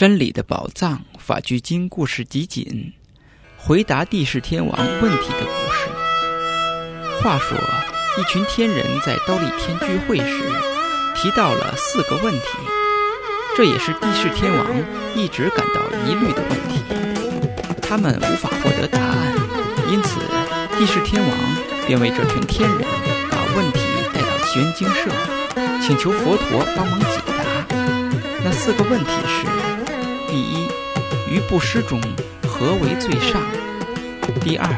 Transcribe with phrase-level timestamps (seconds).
[0.00, 2.94] 真理的宝藏法句经故事集锦，
[3.58, 7.20] 回答帝释天王问题的故事。
[7.20, 7.58] 话说，
[8.16, 10.40] 一群天人在刀立天聚会时，
[11.14, 12.46] 提到了四个问题，
[13.54, 14.66] 这也是帝释天王
[15.14, 16.82] 一直感到疑虑的问题。
[17.82, 19.34] 他们无法获得答案，
[19.92, 20.18] 因此
[20.78, 21.30] 帝释天王
[21.86, 22.80] 便为这群天人
[23.30, 23.80] 把问题
[24.14, 25.10] 带到奇缘精舍，
[25.82, 27.44] 请求佛陀帮忙解答。
[28.42, 29.49] 那四个问题是。
[30.30, 30.68] 第一，
[31.28, 32.00] 于布施中
[32.46, 33.42] 何为最上？
[34.40, 34.70] 第二，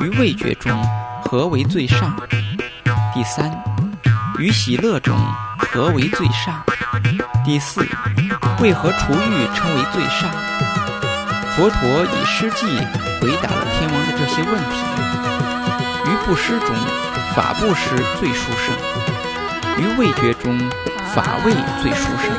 [0.00, 0.80] 于味觉中
[1.24, 2.16] 何为最上？
[3.12, 3.50] 第三，
[4.38, 5.18] 于喜乐中
[5.58, 6.62] 何为最上？
[7.44, 7.84] 第四，
[8.60, 10.30] 为何厨欲称为最上？
[11.56, 12.64] 佛陀以诗记
[13.20, 14.78] 回答了天王的这些问题。
[16.06, 16.76] 于布施中，
[17.34, 18.72] 法布施最殊胜；
[19.78, 20.56] 于味觉中，
[21.12, 21.52] 法味
[21.82, 22.30] 最殊胜；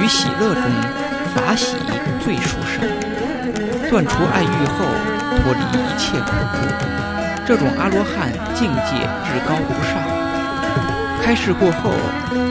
[0.00, 0.62] 于喜乐中。
[1.34, 1.76] 法喜
[2.20, 2.82] 最殊胜，
[3.90, 4.84] 断除爱欲后
[5.36, 6.34] 脱离一切苦。
[7.46, 10.02] 这种阿罗汉境界至高无上。
[11.22, 11.92] 开示过后，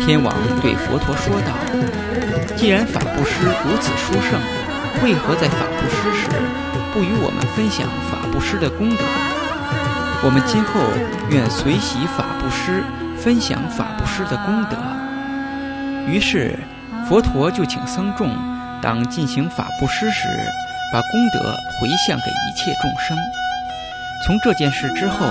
[0.05, 1.51] 天王对佛陀说道
[2.55, 4.39] ：“既然法布施如此殊胜，
[5.03, 6.27] 为何在法布施时
[6.93, 9.03] 不与我们分享法布施的功德？
[10.23, 10.81] 我们今后
[11.29, 12.83] 愿随喜法布施，
[13.17, 14.77] 分享法布施的功德。”
[16.07, 16.57] 于是，
[17.07, 18.29] 佛陀就请僧众。
[18.85, 20.27] 当进行法布施时，
[20.93, 21.39] 把功德
[21.81, 23.17] 回向给一切众生。
[24.23, 25.25] 从这件事之后，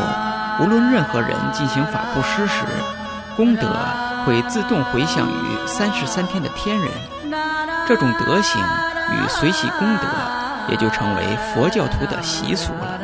[0.59, 2.65] 无论任何人进行法布施时，
[3.37, 3.69] 功德
[4.27, 6.91] 会自动回向于三十三天的天人。
[7.87, 8.61] 这种德行
[9.13, 10.09] 与随喜功德，
[10.69, 11.23] 也就成为
[11.55, 12.99] 佛教徒的习俗了。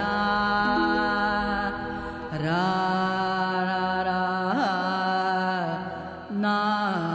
[6.40, 7.09] 那。